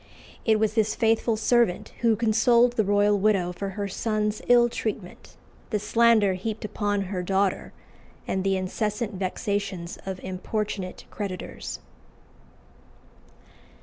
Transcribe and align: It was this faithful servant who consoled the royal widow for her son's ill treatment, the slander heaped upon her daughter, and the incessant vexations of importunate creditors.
It 0.45 0.59
was 0.59 0.73
this 0.73 0.95
faithful 0.95 1.37
servant 1.37 1.89
who 1.99 2.15
consoled 2.15 2.73
the 2.73 2.83
royal 2.83 3.19
widow 3.19 3.51
for 3.53 3.69
her 3.77 3.87
son's 3.87 4.41
ill 4.47 4.67
treatment, 4.67 5.37
the 5.69 5.77
slander 5.77 6.33
heaped 6.33 6.65
upon 6.65 7.01
her 7.03 7.21
daughter, 7.21 7.71
and 8.27 8.43
the 8.43 8.57
incessant 8.57 9.13
vexations 9.13 9.99
of 10.03 10.19
importunate 10.23 11.05
creditors. 11.11 11.77